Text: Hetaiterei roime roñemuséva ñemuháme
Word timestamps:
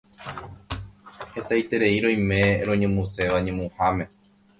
Hetaiterei 1.33 1.91
roime 2.05 2.39
roñemuséva 2.69 3.37
ñemuháme 3.45 4.05